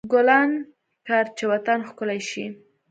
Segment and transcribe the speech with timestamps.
[0.13, 0.51] ګلان
[1.07, 2.45] کر، چې وطن ښکلی شي.